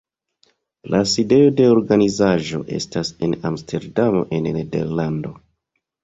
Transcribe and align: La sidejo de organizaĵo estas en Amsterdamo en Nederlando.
La 0.93 0.99
sidejo 1.09 1.49
de 1.57 1.67
organizaĵo 1.73 2.61
estas 2.77 3.11
en 3.27 3.35
Amsterdamo 3.49 4.23
en 4.39 4.47
Nederlando. 4.57 5.35